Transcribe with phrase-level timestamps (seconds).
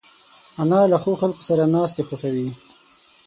[0.61, 2.47] انا له ښو خلکو سره ناستې خوښوي